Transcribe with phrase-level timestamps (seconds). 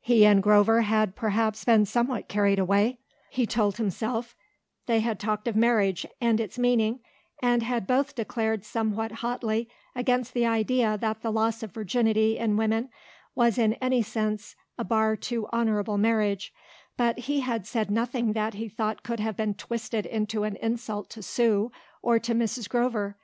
[0.00, 2.98] He and Grover had perhaps been somewhat carried away,
[3.30, 4.34] he told himself;
[4.86, 6.98] they had talked of marriage and its meaning
[7.40, 12.56] and had both declared somewhat hotly against the idea that the loss of virginity in
[12.56, 12.88] women
[13.36, 16.52] was in any sense a bar to honourable marriage,
[16.96, 21.08] but he had said nothing that he thought could have been twisted into an insult
[21.10, 21.70] to Sue
[22.02, 22.68] or to Mrs.
[22.68, 23.16] Grover.